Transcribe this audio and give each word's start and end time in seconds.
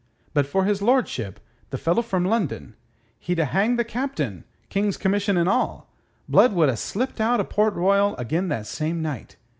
But 0.33 0.47
for 0.47 0.63
his 0.63 0.81
lordship, 0.81 1.39
the 1.69 1.77
fellow 1.77 2.01
from 2.01 2.25
London, 2.25 2.73
he'd 3.19 3.37
ha' 3.37 3.43
hanged 3.49 3.77
the 3.77 3.83
Captain, 3.83 4.45
King's 4.67 4.97
commission 4.97 5.37
and 5.37 5.47
all. 5.47 5.91
Blood 6.27 6.53
would 6.53 6.69
ha' 6.69 6.75
slipped 6.75 7.21
out 7.21 7.39
o' 7.39 7.43
Port 7.43 7.75
Royal 7.75 8.15
again 8.17 8.47
that 8.47 8.65
same 8.65 9.03
night. 9.03 9.35